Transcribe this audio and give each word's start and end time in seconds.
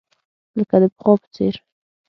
لکه 0.57 0.77
د 0.81 0.85
پخوا 0.95 1.13
په 1.21 1.27
څېر. 1.35 1.55